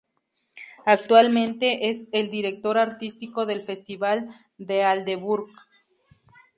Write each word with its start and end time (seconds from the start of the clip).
Actualmente 0.87 1.87
es 1.91 2.09
el 2.11 2.31
Director 2.31 2.79
Artístico 2.79 3.45
del 3.45 3.61
Festival 3.61 4.29
de 4.57 4.83
Aldeburgh. 4.83 5.53